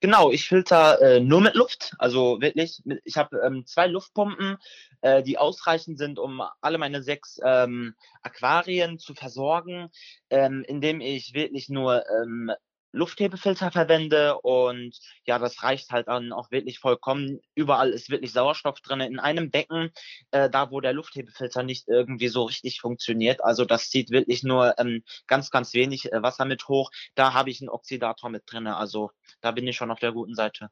Genau, 0.00 0.30
ich 0.30 0.48
filter 0.48 1.00
äh, 1.00 1.20
nur 1.20 1.40
mit 1.40 1.54
Luft. 1.54 1.94
Also 1.98 2.40
wirklich, 2.40 2.82
ich 3.04 3.16
habe 3.16 3.40
ähm, 3.44 3.64
zwei 3.66 3.86
Luftpumpen, 3.86 4.58
äh, 5.00 5.22
die 5.22 5.38
ausreichend 5.38 5.98
sind, 5.98 6.18
um 6.18 6.42
alle 6.60 6.78
meine 6.78 7.02
sechs 7.02 7.40
ähm, 7.42 7.94
Aquarien 8.22 8.98
zu 8.98 9.14
versorgen, 9.14 9.90
ähm, 10.30 10.64
indem 10.68 11.00
ich 11.00 11.34
wirklich 11.34 11.68
nur 11.70 12.04
ähm, 12.08 12.52
Lufthebefilter 12.92 13.70
verwende 13.70 14.38
und 14.40 14.98
ja, 15.24 15.38
das 15.38 15.62
reicht 15.62 15.90
halt 15.90 16.08
dann 16.08 16.32
auch 16.32 16.50
wirklich 16.50 16.78
vollkommen. 16.78 17.40
Überall 17.54 17.90
ist 17.90 18.10
wirklich 18.10 18.32
Sauerstoff 18.32 18.80
drin. 18.80 19.00
In 19.00 19.18
einem 19.18 19.50
Becken, 19.50 19.90
äh, 20.30 20.48
da 20.50 20.70
wo 20.70 20.80
der 20.80 20.92
Lufthebefilter 20.92 21.62
nicht 21.62 21.88
irgendwie 21.88 22.28
so 22.28 22.44
richtig 22.44 22.80
funktioniert, 22.80 23.42
also 23.42 23.64
das 23.64 23.90
zieht 23.90 24.10
wirklich 24.10 24.42
nur 24.42 24.78
ähm, 24.78 25.02
ganz, 25.26 25.50
ganz 25.50 25.72
wenig 25.74 26.12
äh, 26.12 26.22
Wasser 26.22 26.44
mit 26.44 26.68
hoch. 26.68 26.90
Da 27.14 27.32
habe 27.32 27.50
ich 27.50 27.60
einen 27.60 27.70
Oxidator 27.70 28.30
mit 28.30 28.42
drin, 28.46 28.66
also 28.66 29.10
da 29.40 29.50
bin 29.50 29.66
ich 29.66 29.76
schon 29.76 29.90
auf 29.90 29.98
der 29.98 30.12
guten 30.12 30.34
Seite. 30.34 30.70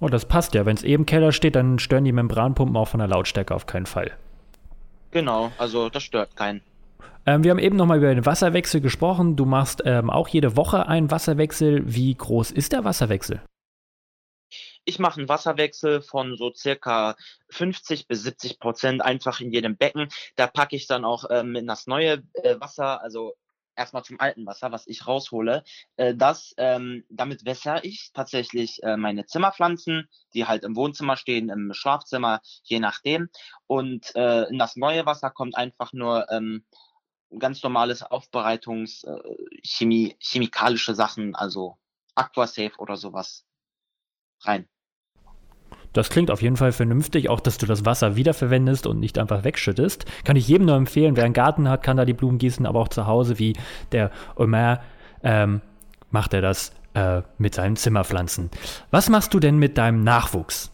Oh, 0.00 0.08
das 0.08 0.26
passt 0.26 0.54
ja. 0.54 0.66
Wenn 0.66 0.76
es 0.76 0.82
eben 0.82 1.02
im 1.02 1.06
Keller 1.06 1.32
steht, 1.32 1.54
dann 1.56 1.78
stören 1.78 2.04
die 2.04 2.12
Membranpumpen 2.12 2.76
auch 2.76 2.88
von 2.88 2.98
der 2.98 3.08
Lautstärke 3.08 3.54
auf 3.54 3.66
keinen 3.66 3.86
Fall. 3.86 4.16
Genau, 5.10 5.52
also 5.58 5.88
das 5.88 6.02
stört 6.02 6.36
keinen. 6.36 6.62
Ähm, 7.26 7.42
wir 7.44 7.50
haben 7.50 7.58
eben 7.58 7.76
nochmal 7.76 7.98
über 7.98 8.14
den 8.14 8.26
Wasserwechsel 8.26 8.80
gesprochen. 8.80 9.36
Du 9.36 9.44
machst 9.46 9.82
ähm, 9.84 10.10
auch 10.10 10.28
jede 10.28 10.56
Woche 10.56 10.86
einen 10.88 11.10
Wasserwechsel. 11.10 11.82
Wie 11.86 12.14
groß 12.14 12.50
ist 12.50 12.72
der 12.72 12.84
Wasserwechsel? 12.84 13.42
Ich 14.84 14.98
mache 14.98 15.18
einen 15.18 15.28
Wasserwechsel 15.28 16.02
von 16.02 16.36
so 16.36 16.52
circa 16.52 17.16
50 17.50 18.06
bis 18.06 18.22
70 18.22 18.58
Prozent 18.58 19.02
einfach 19.02 19.40
in 19.40 19.50
jedem 19.50 19.76
Becken. 19.76 20.08
Da 20.36 20.46
packe 20.46 20.76
ich 20.76 20.86
dann 20.86 21.04
auch 21.06 21.24
ähm, 21.30 21.56
in 21.56 21.66
das 21.66 21.86
neue 21.86 22.22
äh, 22.34 22.60
Wasser, 22.60 23.00
also 23.00 23.34
erstmal 23.76 24.04
zum 24.04 24.20
alten 24.20 24.46
Wasser, 24.46 24.72
was 24.72 24.86
ich 24.86 25.06
raushole. 25.06 25.64
Äh, 25.96 26.14
das, 26.14 26.54
ähm, 26.58 27.04
damit 27.08 27.44
wässer 27.44 27.84
ich 27.84 28.10
tatsächlich 28.12 28.82
äh, 28.82 28.96
meine 28.96 29.26
Zimmerpflanzen, 29.26 30.08
die 30.34 30.46
halt 30.46 30.64
im 30.64 30.76
Wohnzimmer 30.76 31.16
stehen, 31.16 31.48
im 31.48 31.72
Schlafzimmer, 31.72 32.40
je 32.62 32.80
nachdem. 32.80 33.28
Und 33.66 34.14
äh, 34.16 34.44
in 34.44 34.58
das 34.58 34.76
neue 34.76 35.06
Wasser 35.06 35.30
kommt 35.30 35.56
einfach 35.56 35.92
nur 35.92 36.30
ähm, 36.30 36.64
ganz 37.38 37.62
normales 37.62 38.02
Aufbereitungs, 38.02 39.04
äh, 39.04 39.16
Chemie, 39.62 40.16
chemikalische 40.18 40.94
Sachen, 40.94 41.34
also 41.34 41.76
Aquasafe 42.14 42.78
oder 42.78 42.96
sowas 42.96 43.44
rein. 44.40 44.68
Das 45.92 46.10
klingt 46.10 46.30
auf 46.30 46.42
jeden 46.42 46.56
Fall 46.56 46.72
vernünftig, 46.72 47.28
auch 47.28 47.40
dass 47.40 47.56
du 47.56 47.66
das 47.66 47.84
Wasser 47.84 48.16
wiederverwendest 48.16 48.86
und 48.86 48.98
nicht 48.98 49.16
einfach 49.16 49.44
wegschüttest. 49.44 50.06
Kann 50.24 50.36
ich 50.36 50.48
jedem 50.48 50.66
nur 50.66 50.76
empfehlen, 50.76 51.16
wer 51.16 51.24
einen 51.24 51.34
Garten 51.34 51.68
hat, 51.68 51.84
kann 51.84 51.96
da 51.96 52.04
die 52.04 52.14
Blumen 52.14 52.38
gießen, 52.38 52.66
aber 52.66 52.80
auch 52.80 52.88
zu 52.88 53.06
Hause, 53.06 53.38
wie 53.38 53.54
der 53.92 54.10
Omer, 54.34 54.82
ähm, 55.22 55.60
macht 56.10 56.34
er 56.34 56.40
das 56.40 56.72
äh, 56.94 57.22
mit 57.38 57.54
seinen 57.54 57.76
Zimmerpflanzen. 57.76 58.50
Was 58.90 59.08
machst 59.08 59.32
du 59.34 59.40
denn 59.40 59.56
mit 59.58 59.78
deinem 59.78 60.02
Nachwuchs? 60.02 60.73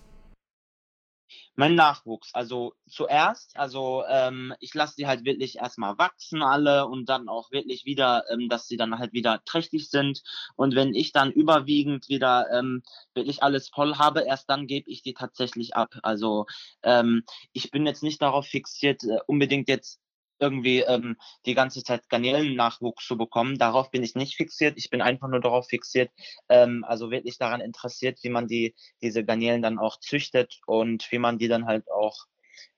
Mein 1.60 1.74
Nachwuchs, 1.74 2.30
also 2.32 2.72
zuerst, 2.88 3.54
also 3.54 4.02
ähm, 4.08 4.54
ich 4.60 4.72
lasse 4.72 4.94
die 4.96 5.06
halt 5.06 5.26
wirklich 5.26 5.58
erstmal 5.58 5.98
wachsen 5.98 6.42
alle 6.42 6.86
und 6.86 7.10
dann 7.10 7.28
auch 7.28 7.50
wirklich 7.50 7.84
wieder, 7.84 8.24
ähm, 8.30 8.48
dass 8.48 8.66
sie 8.66 8.78
dann 8.78 8.98
halt 8.98 9.12
wieder 9.12 9.42
trächtig 9.44 9.90
sind. 9.90 10.22
Und 10.56 10.74
wenn 10.74 10.94
ich 10.94 11.12
dann 11.12 11.30
überwiegend 11.30 12.08
wieder 12.08 12.46
ähm, 12.50 12.82
wirklich 13.12 13.42
alles 13.42 13.68
voll 13.68 13.96
habe, 13.96 14.22
erst 14.22 14.48
dann 14.48 14.66
gebe 14.66 14.90
ich 14.90 15.02
die 15.02 15.12
tatsächlich 15.12 15.76
ab. 15.76 15.94
Also 16.02 16.46
ähm, 16.82 17.24
ich 17.52 17.70
bin 17.70 17.84
jetzt 17.84 18.02
nicht 18.02 18.22
darauf 18.22 18.46
fixiert, 18.46 19.04
äh, 19.04 19.18
unbedingt 19.26 19.68
jetzt 19.68 20.00
irgendwie 20.40 20.80
ähm, 20.80 21.16
die 21.46 21.54
ganze 21.54 21.82
Zeit 21.84 22.08
Garnelennachwuchs 22.08 23.06
zu 23.06 23.16
bekommen. 23.16 23.58
Darauf 23.58 23.90
bin 23.90 24.02
ich 24.02 24.14
nicht 24.14 24.36
fixiert. 24.36 24.74
Ich 24.76 24.90
bin 24.90 25.02
einfach 25.02 25.28
nur 25.28 25.40
darauf 25.40 25.68
fixiert, 25.68 26.10
ähm, 26.48 26.84
also 26.86 27.10
wirklich 27.10 27.38
daran 27.38 27.60
interessiert, 27.60 28.18
wie 28.22 28.30
man 28.30 28.46
die, 28.46 28.74
diese 29.02 29.24
Garnelen 29.24 29.62
dann 29.62 29.78
auch 29.78 29.98
züchtet 30.00 30.60
und 30.66 31.10
wie 31.12 31.18
man 31.18 31.38
die 31.38 31.48
dann 31.48 31.66
halt 31.66 31.90
auch 31.90 32.26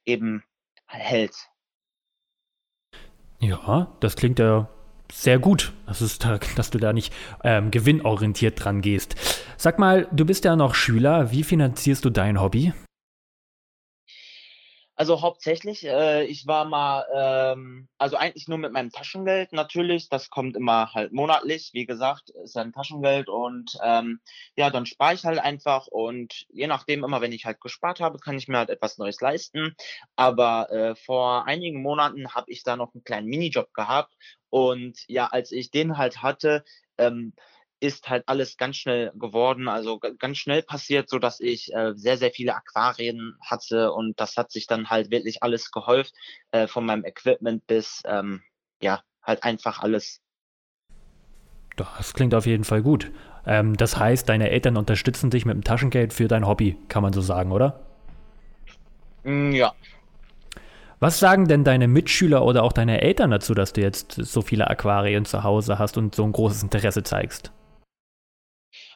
eben 0.04 0.42
hält. 0.86 1.34
Ja, 3.40 3.92
das 4.00 4.16
klingt 4.16 4.38
ja 4.38 4.68
sehr 5.12 5.38
gut, 5.38 5.72
das 5.86 6.00
ist, 6.00 6.24
dass 6.56 6.70
du 6.70 6.78
da 6.78 6.92
nicht 6.92 7.12
ähm, 7.44 7.70
gewinnorientiert 7.70 8.64
dran 8.64 8.80
gehst. 8.80 9.14
Sag 9.56 9.78
mal, 9.78 10.08
du 10.10 10.24
bist 10.24 10.44
ja 10.44 10.56
noch 10.56 10.74
Schüler. 10.74 11.30
Wie 11.32 11.44
finanzierst 11.44 12.04
du 12.04 12.10
dein 12.10 12.40
Hobby? 12.40 12.72
Also 14.94 15.22
hauptsächlich, 15.22 15.84
äh, 15.86 16.24
ich 16.24 16.46
war 16.46 16.66
mal, 16.66 17.06
ähm, 17.14 17.88
also 17.96 18.16
eigentlich 18.16 18.46
nur 18.46 18.58
mit 18.58 18.72
meinem 18.72 18.90
Taschengeld 18.90 19.52
natürlich. 19.52 20.08
Das 20.10 20.28
kommt 20.28 20.54
immer 20.54 20.92
halt 20.92 21.12
monatlich, 21.12 21.70
wie 21.72 21.86
gesagt, 21.86 22.30
ist 22.44 22.56
ein 22.58 22.72
Taschengeld 22.72 23.28
und 23.28 23.78
ähm, 23.82 24.20
ja, 24.54 24.68
dann 24.70 24.84
spare 24.84 25.14
ich 25.14 25.24
halt 25.24 25.38
einfach 25.38 25.86
und 25.86 26.44
je 26.50 26.66
nachdem, 26.66 27.04
immer 27.04 27.22
wenn 27.22 27.32
ich 27.32 27.46
halt 27.46 27.60
gespart 27.60 28.00
habe, 28.00 28.18
kann 28.18 28.36
ich 28.36 28.48
mir 28.48 28.58
halt 28.58 28.68
etwas 28.70 28.98
Neues 28.98 29.20
leisten. 29.20 29.74
Aber 30.14 30.70
äh, 30.70 30.94
vor 30.94 31.46
einigen 31.46 31.82
Monaten 31.82 32.34
habe 32.34 32.52
ich 32.52 32.62
da 32.62 32.76
noch 32.76 32.94
einen 32.94 33.04
kleinen 33.04 33.28
Minijob 33.28 33.72
gehabt 33.72 34.14
und 34.50 34.98
ja, 35.08 35.26
als 35.26 35.52
ich 35.52 35.70
den 35.70 35.96
halt 35.96 36.22
hatte, 36.22 36.64
ähm, 36.98 37.32
ist 37.82 38.08
halt 38.08 38.22
alles 38.26 38.56
ganz 38.56 38.76
schnell 38.76 39.10
geworden, 39.16 39.66
also 39.68 39.98
ganz 39.98 40.38
schnell 40.38 40.62
passiert, 40.62 41.10
so 41.10 41.18
dass 41.18 41.40
ich 41.40 41.74
äh, 41.74 41.92
sehr, 41.96 42.16
sehr 42.16 42.30
viele 42.30 42.54
Aquarien 42.54 43.36
hatte 43.40 43.92
und 43.92 44.20
das 44.20 44.36
hat 44.36 44.52
sich 44.52 44.68
dann 44.68 44.88
halt 44.88 45.10
wirklich 45.10 45.42
alles 45.42 45.72
gehäuft, 45.72 46.14
äh, 46.52 46.68
von 46.68 46.86
meinem 46.86 47.04
Equipment 47.04 47.66
bis, 47.66 48.02
ähm, 48.06 48.40
ja, 48.80 49.02
halt 49.22 49.42
einfach 49.42 49.80
alles. 49.82 50.20
Das 51.76 52.14
klingt 52.14 52.34
auf 52.34 52.46
jeden 52.46 52.64
Fall 52.64 52.82
gut. 52.82 53.10
Ähm, 53.46 53.76
das 53.76 53.96
heißt, 53.96 54.28
deine 54.28 54.50
Eltern 54.50 54.76
unterstützen 54.76 55.30
dich 55.30 55.44
mit 55.44 55.54
dem 55.54 55.64
Taschengeld 55.64 56.12
für 56.12 56.28
dein 56.28 56.46
Hobby, 56.46 56.76
kann 56.86 57.02
man 57.02 57.12
so 57.12 57.20
sagen, 57.20 57.50
oder? 57.50 57.80
Mm, 59.24 59.50
ja. 59.50 59.72
Was 61.00 61.18
sagen 61.18 61.48
denn 61.48 61.64
deine 61.64 61.88
Mitschüler 61.88 62.44
oder 62.44 62.62
auch 62.62 62.72
deine 62.72 63.00
Eltern 63.00 63.32
dazu, 63.32 63.54
dass 63.54 63.72
du 63.72 63.80
jetzt 63.80 64.12
so 64.12 64.40
viele 64.40 64.70
Aquarien 64.70 65.24
zu 65.24 65.42
Hause 65.42 65.80
hast 65.80 65.98
und 65.98 66.14
so 66.14 66.22
ein 66.22 66.30
großes 66.30 66.62
Interesse 66.62 67.02
zeigst? 67.02 67.50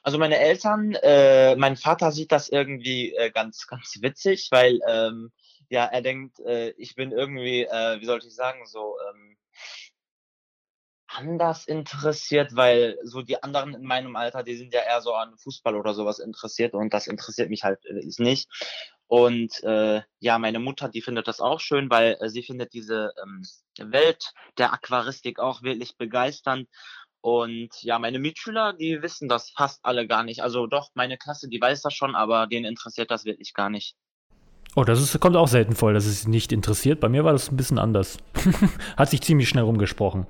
Also 0.06 0.18
meine 0.18 0.38
Eltern, 0.38 0.94
äh, 1.02 1.56
mein 1.56 1.76
Vater 1.76 2.12
sieht 2.12 2.30
das 2.30 2.48
irgendwie 2.48 3.12
äh, 3.16 3.32
ganz, 3.32 3.66
ganz 3.66 4.00
witzig, 4.02 4.50
weil 4.52 4.78
ähm, 4.86 5.32
ja, 5.68 5.84
er 5.84 6.00
denkt, 6.00 6.38
äh, 6.38 6.70
ich 6.78 6.94
bin 6.94 7.10
irgendwie, 7.10 7.62
äh, 7.62 8.00
wie 8.00 8.04
sollte 8.04 8.28
ich 8.28 8.36
sagen, 8.36 8.66
so 8.66 8.94
ähm, 9.10 9.36
anders 11.08 11.66
interessiert, 11.66 12.54
weil 12.54 12.96
so 13.02 13.22
die 13.22 13.42
anderen 13.42 13.75
in 13.75 13.82
meinem 13.82 14.14
Alter, 14.14 14.44
die 14.44 14.54
sind 14.54 14.72
ja 14.72 14.82
eher 14.82 15.00
so 15.00 15.12
an 15.12 15.36
Fußball 15.38 15.75
oder 15.75 15.92
sowas 15.92 16.20
interessiert 16.20 16.75
und 16.75 16.94
das 16.94 17.08
interessiert 17.08 17.50
mich 17.50 17.64
halt 17.64 17.84
äh, 17.86 18.08
nicht. 18.18 18.48
Und 19.08 19.60
äh, 19.64 20.02
ja, 20.20 20.38
meine 20.38 20.60
Mutter, 20.60 20.88
die 20.88 21.02
findet 21.02 21.26
das 21.26 21.40
auch 21.40 21.58
schön, 21.58 21.90
weil 21.90 22.16
äh, 22.20 22.28
sie 22.28 22.44
findet 22.44 22.75
diese 22.75 23.12
ähm, 23.20 23.42
Welt 23.78 24.32
der 24.56 24.72
Aquaristik 24.72 25.40
auch 25.40 25.62
wirklich 25.62 25.96
begeisternd. 25.96 26.68
Und 27.26 27.83
ja, 27.83 27.99
meine 27.99 28.21
Mitschüler, 28.21 28.73
die 28.73 29.02
wissen 29.02 29.28
das 29.28 29.50
fast 29.50 29.85
alle 29.85 30.06
gar 30.06 30.23
nicht. 30.23 30.45
Also 30.45 30.68
doch, 30.68 30.90
meine 30.95 31.18
Klasse, 31.18 31.49
die 31.49 31.61
weiß 31.61 31.83
das 31.83 31.92
schon, 31.92 32.14
aber 32.14 32.47
denen 32.47 32.66
interessiert 32.66 33.11
das 33.11 33.25
wirklich 33.25 33.52
gar 33.52 33.68
nicht. 33.68 33.97
Oh, 34.76 34.85
das 34.85 35.02
ist, 35.02 35.18
kommt 35.18 35.35
auch 35.35 35.49
selten 35.49 35.75
vor, 35.75 35.92
dass 35.92 36.06
es 36.06 36.28
nicht 36.28 36.52
interessiert. 36.52 37.00
Bei 37.00 37.09
mir 37.09 37.25
war 37.25 37.33
das 37.33 37.50
ein 37.50 37.56
bisschen 37.56 37.80
anders. 37.80 38.18
Hat 38.97 39.11
sich 39.11 39.23
ziemlich 39.23 39.49
schnell 39.49 39.64
rumgesprochen. 39.64 40.28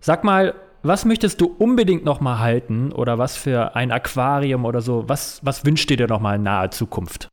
Sag 0.00 0.22
mal, 0.22 0.54
was 0.82 1.06
möchtest 1.06 1.40
du 1.40 1.46
unbedingt 1.46 2.04
noch 2.04 2.20
mal 2.20 2.40
halten 2.40 2.92
oder 2.92 3.16
was 3.16 3.38
für 3.38 3.74
ein 3.74 3.90
Aquarium 3.90 4.66
oder 4.66 4.82
so? 4.82 5.08
Was, 5.08 5.40
was 5.46 5.64
wünscht 5.64 5.88
dir 5.88 6.06
noch 6.06 6.20
mal 6.20 6.36
in 6.36 6.42
naher 6.42 6.70
Zukunft? 6.70 7.30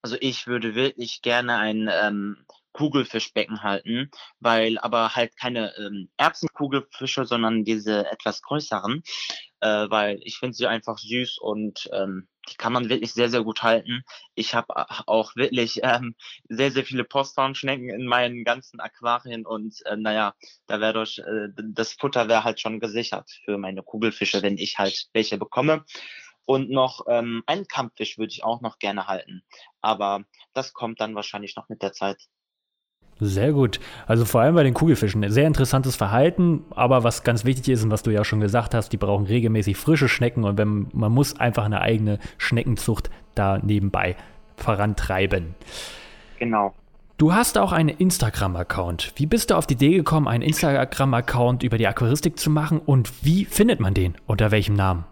Also 0.00 0.16
ich 0.20 0.46
würde 0.46 0.74
wirklich 0.74 1.20
gerne 1.20 1.58
ein 1.58 1.90
ähm, 2.02 2.38
Kugelfischbecken 2.72 3.62
halten, 3.62 4.10
weil 4.38 4.78
aber 4.78 5.14
halt 5.14 5.36
keine 5.36 5.74
ähm, 5.76 6.10
Erbsenkugelfische, 6.16 7.24
sondern 7.24 7.64
diese 7.64 8.10
etwas 8.10 8.42
größeren, 8.42 9.02
äh, 9.60 9.90
weil 9.90 10.20
ich 10.22 10.38
finde 10.38 10.54
sie 10.54 10.66
einfach 10.66 10.98
süß 10.98 11.38
und 11.38 11.88
ähm, 11.92 12.28
die 12.48 12.56
kann 12.56 12.72
man 12.72 12.88
wirklich 12.88 13.12
sehr, 13.12 13.28
sehr 13.28 13.42
gut 13.42 13.62
halten. 13.62 14.02
Ich 14.34 14.54
habe 14.54 14.74
auch 15.06 15.36
wirklich 15.36 15.80
ähm, 15.82 16.14
sehr, 16.48 16.70
sehr 16.70 16.84
viele 16.84 17.04
Posthornschnecken 17.04 17.90
in 17.90 18.06
meinen 18.06 18.44
ganzen 18.44 18.80
Aquarien 18.80 19.46
und 19.46 19.74
äh, 19.86 19.96
naja, 19.96 20.34
da 20.66 20.80
wäre 20.80 20.94
durch 20.94 21.18
äh, 21.18 21.48
das 21.56 21.92
Futter 21.94 22.28
wäre 22.28 22.44
halt 22.44 22.60
schon 22.60 22.80
gesichert 22.80 23.30
für 23.44 23.58
meine 23.58 23.82
Kugelfische, 23.82 24.42
wenn 24.42 24.58
ich 24.58 24.78
halt 24.78 25.08
welche 25.12 25.38
bekomme. 25.38 25.84
Und 26.46 26.68
noch 26.68 27.04
ähm, 27.06 27.44
einen 27.46 27.68
Kampffisch 27.68 28.18
würde 28.18 28.32
ich 28.32 28.42
auch 28.42 28.60
noch 28.60 28.80
gerne 28.80 29.06
halten. 29.06 29.44
Aber 29.82 30.24
das 30.52 30.72
kommt 30.72 31.00
dann 31.00 31.14
wahrscheinlich 31.14 31.54
noch 31.54 31.68
mit 31.68 31.80
der 31.80 31.92
Zeit. 31.92 32.26
Sehr 33.20 33.52
gut. 33.52 33.80
Also 34.06 34.24
vor 34.24 34.40
allem 34.40 34.54
bei 34.54 34.62
den 34.62 34.72
Kugelfischen. 34.72 35.30
Sehr 35.30 35.46
interessantes 35.46 35.94
Verhalten, 35.94 36.64
aber 36.70 37.04
was 37.04 37.22
ganz 37.22 37.44
wichtig 37.44 37.68
ist 37.68 37.84
und 37.84 37.90
was 37.90 38.02
du 38.02 38.10
ja 38.10 38.24
schon 38.24 38.40
gesagt 38.40 38.74
hast, 38.74 38.88
die 38.90 38.96
brauchen 38.96 39.26
regelmäßig 39.26 39.76
frische 39.76 40.08
Schnecken 40.08 40.44
und 40.44 40.56
wenn, 40.56 40.88
man 40.92 41.12
muss 41.12 41.38
einfach 41.38 41.64
eine 41.64 41.82
eigene 41.82 42.18
Schneckenzucht 42.38 43.10
da 43.34 43.58
nebenbei 43.58 44.16
vorantreiben. 44.56 45.54
Genau. 46.38 46.74
Du 47.18 47.34
hast 47.34 47.58
auch 47.58 47.72
einen 47.72 47.90
Instagram-Account. 47.90 49.12
Wie 49.16 49.26
bist 49.26 49.50
du 49.50 49.54
auf 49.56 49.66
die 49.66 49.74
Idee 49.74 49.90
gekommen, 49.90 50.26
einen 50.26 50.42
Instagram-Account 50.42 51.62
über 51.62 51.76
die 51.76 51.86
Aquaristik 51.86 52.38
zu 52.38 52.48
machen 52.48 52.78
und 52.78 53.22
wie 53.22 53.44
findet 53.44 53.78
man 53.78 53.92
den? 53.92 54.14
Unter 54.26 54.50
welchem 54.50 54.74
Namen? 54.74 55.04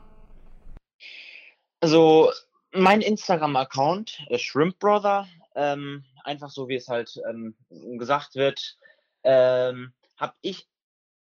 Also 1.81 2.31
mein 2.73 3.03
Instagram-Account, 3.03 4.25
Shrimp 4.37 4.79
Brother, 4.79 5.27
ähm, 5.55 6.05
einfach 6.29 6.51
so 6.51 6.69
wie 6.69 6.77
es 6.77 6.89
halt 6.89 7.11
ähm, 7.29 7.57
gesagt 7.99 8.37
wird, 8.37 8.77
ähm, 9.25 9.93
habe 10.17 10.35
ich 10.43 10.69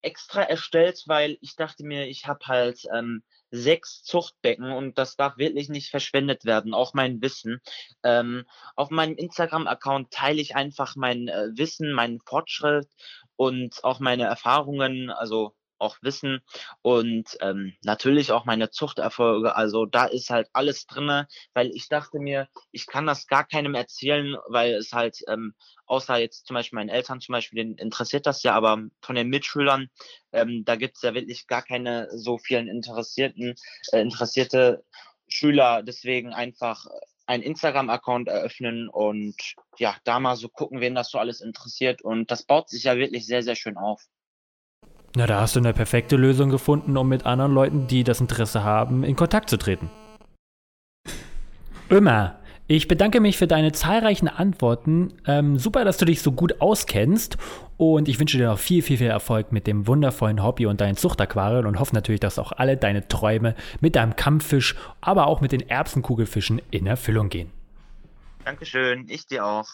extra 0.02 0.42
erstellt, 0.42 1.02
weil 1.06 1.38
ich 1.40 1.56
dachte 1.56 1.84
mir, 1.84 2.06
ich 2.06 2.26
habe 2.26 2.46
halt 2.46 2.82
ähm, 2.94 3.22
sechs 3.50 4.02
Zuchtbecken 4.02 4.70
und 4.70 4.98
das 4.98 5.16
darf 5.16 5.38
wirklich 5.38 5.68
nicht 5.68 5.90
verschwendet 5.90 6.44
werden, 6.44 6.74
auch 6.74 6.94
mein 6.94 7.20
Wissen. 7.22 7.60
Ähm, 8.02 8.44
auf 8.74 8.90
meinem 8.90 9.16
Instagram-Account 9.16 10.12
teile 10.12 10.40
ich 10.40 10.54
einfach 10.54 10.96
mein 10.96 11.28
äh, 11.28 11.48
Wissen, 11.54 11.92
meinen 11.92 12.20
Fortschritt 12.20 12.88
und 13.36 13.82
auch 13.84 14.00
meine 14.00 14.24
Erfahrungen, 14.24 15.10
also 15.10 15.54
auch 15.78 15.96
Wissen 16.02 16.40
und 16.82 17.36
ähm, 17.40 17.74
natürlich 17.84 18.32
auch 18.32 18.44
meine 18.44 18.70
Zuchterfolge. 18.70 19.56
Also 19.56 19.86
da 19.86 20.06
ist 20.06 20.30
halt 20.30 20.48
alles 20.52 20.86
drinne, 20.86 21.28
weil 21.54 21.70
ich 21.74 21.88
dachte 21.88 22.18
mir, 22.18 22.48
ich 22.72 22.86
kann 22.86 23.06
das 23.06 23.26
gar 23.26 23.46
keinem 23.46 23.74
erzählen, 23.74 24.36
weil 24.48 24.74
es 24.74 24.92
halt 24.92 25.18
ähm, 25.28 25.54
außer 25.86 26.18
jetzt 26.18 26.46
zum 26.46 26.54
Beispiel 26.54 26.76
meinen 26.76 26.88
Eltern 26.88 27.20
zum 27.20 27.32
Beispiel, 27.32 27.58
denen 27.62 27.78
interessiert 27.78 28.26
das 28.26 28.42
ja, 28.42 28.54
aber 28.54 28.82
von 29.00 29.16
den 29.16 29.28
Mitschülern, 29.28 29.88
ähm, 30.32 30.64
da 30.64 30.76
gibt's 30.76 31.02
ja 31.02 31.14
wirklich 31.14 31.46
gar 31.46 31.62
keine 31.62 32.08
so 32.10 32.38
vielen 32.38 32.68
interessierten, 32.68 33.54
äh, 33.92 34.00
interessierte 34.00 34.84
Schüler. 35.28 35.82
Deswegen 35.82 36.32
einfach 36.32 36.86
einen 37.26 37.42
Instagram-Account 37.42 38.28
eröffnen 38.28 38.88
und 38.88 39.34
ja, 39.78 39.96
da 40.04 40.20
mal 40.20 40.36
so 40.36 40.48
gucken, 40.48 40.80
wen 40.80 40.94
das 40.94 41.10
so 41.10 41.18
alles 41.18 41.40
interessiert. 41.40 42.02
Und 42.02 42.30
das 42.30 42.44
baut 42.44 42.68
sich 42.68 42.84
ja 42.84 42.96
wirklich 42.96 43.26
sehr, 43.26 43.42
sehr 43.42 43.56
schön 43.56 43.76
auf. 43.76 44.02
Na, 45.16 45.26
da 45.26 45.40
hast 45.40 45.56
du 45.56 45.60
eine 45.60 45.72
perfekte 45.72 46.16
Lösung 46.16 46.50
gefunden, 46.50 46.94
um 46.98 47.08
mit 47.08 47.24
anderen 47.24 47.54
Leuten, 47.54 47.86
die 47.86 48.04
das 48.04 48.20
Interesse 48.20 48.64
haben, 48.64 49.02
in 49.02 49.16
Kontakt 49.16 49.48
zu 49.48 49.56
treten. 49.56 49.88
Ömer, 51.90 52.38
ich 52.66 52.86
bedanke 52.86 53.20
mich 53.20 53.38
für 53.38 53.46
deine 53.46 53.72
zahlreichen 53.72 54.28
Antworten. 54.28 55.14
Ähm, 55.26 55.58
super, 55.58 55.86
dass 55.86 55.96
du 55.96 56.04
dich 56.04 56.20
so 56.20 56.32
gut 56.32 56.60
auskennst. 56.60 57.38
Und 57.78 58.08
ich 58.08 58.20
wünsche 58.20 58.36
dir 58.36 58.48
noch 58.48 58.58
viel, 58.58 58.82
viel, 58.82 58.98
viel 58.98 59.06
Erfolg 59.06 59.52
mit 59.52 59.66
dem 59.66 59.86
wundervollen 59.86 60.42
Hobby 60.42 60.66
und 60.66 60.82
deinen 60.82 60.98
Zuchtaquarien 60.98 61.64
und 61.64 61.80
hoffe 61.80 61.94
natürlich, 61.94 62.20
dass 62.20 62.38
auch 62.38 62.52
alle 62.52 62.76
deine 62.76 63.08
Träume 63.08 63.54
mit 63.80 63.96
deinem 63.96 64.16
Kampffisch, 64.16 64.74
aber 65.00 65.28
auch 65.28 65.40
mit 65.40 65.50
den 65.50 65.66
Erbsenkugelfischen 65.66 66.60
in 66.70 66.86
Erfüllung 66.86 67.30
gehen. 67.30 67.50
Dankeschön, 68.44 69.06
ich 69.08 69.26
dir 69.26 69.46
auch. 69.46 69.66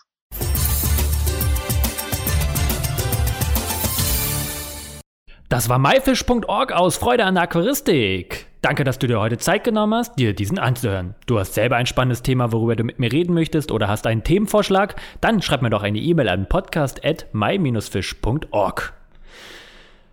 Das 5.53 5.69
war 5.69 5.79
myfish.org 5.79 6.73
aus 6.73 6.97
Freude 6.97 7.27
an 7.27 7.35
der 7.35 7.43
Aquaristik. 7.43 8.47
Danke, 8.63 8.85
dass 8.85 8.99
du 8.99 9.07
dir 9.07 9.21
heute 9.21 9.37
Zeit 9.37 9.65
genommen 9.65 9.93
hast, 9.93 10.19
dir 10.19 10.35
diesen 10.35 10.59
anzuhören. 10.59 11.15
Du 11.27 11.39
hast 11.39 11.53
selber 11.53 11.77
ein 11.77 11.85
spannendes 11.85 12.23
Thema, 12.23 12.53
worüber 12.53 12.75
du 12.75 12.85
mit 12.85 12.99
mir 12.99 13.13
reden 13.13 13.35
möchtest 13.35 13.71
oder 13.71 13.87
hast 13.87 14.07
einen 14.07 14.25
Themenvorschlag? 14.25 14.97
Dann 15.21 15.43
schreib 15.43 15.61
mir 15.61 15.69
doch 15.69 15.83
eine 15.83 15.99
E-Mail 15.99 16.31
an 16.31 16.49
podcast@my-fish.org. 16.49 18.95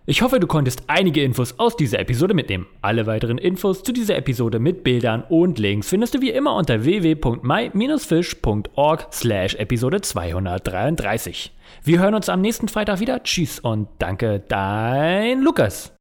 Ich 0.04 0.20
hoffe, 0.20 0.40
du 0.40 0.46
konntest 0.46 0.82
einige 0.88 1.22
Infos 1.22 1.58
aus 1.58 1.74
dieser 1.74 2.00
Episode 2.00 2.34
mitnehmen. 2.34 2.66
Alle 2.82 3.06
weiteren 3.06 3.38
Infos 3.38 3.82
zu 3.82 3.94
dieser 3.94 4.16
Episode 4.16 4.58
mit 4.58 4.84
Bildern 4.84 5.24
und 5.26 5.58
Links 5.58 5.88
findest 5.88 6.12
du 6.12 6.20
wie 6.20 6.32
immer 6.32 6.54
unter 6.54 6.84
www.my-fish.org 6.84 9.06
slash 9.10 9.54
Episode 9.54 10.02
233. 10.02 11.54
Wir 11.82 12.00
hören 12.00 12.14
uns 12.14 12.28
am 12.28 12.40
nächsten 12.40 12.68
Freitag 12.68 13.00
wieder. 13.00 13.22
Tschüss 13.22 13.58
und 13.60 13.88
danke, 13.98 14.40
dein 14.40 15.40
Lukas. 15.40 15.99